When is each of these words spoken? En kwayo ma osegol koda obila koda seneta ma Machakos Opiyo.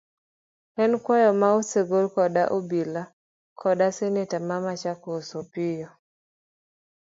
En 0.83 0.91
kwayo 1.03 1.31
ma 1.41 1.49
osegol 1.59 2.05
koda 2.15 2.43
obila 2.57 3.03
koda 3.59 3.87
seneta 3.97 4.37
ma 4.47 4.57
Machakos 4.65 5.27
Opiyo. 5.41 5.89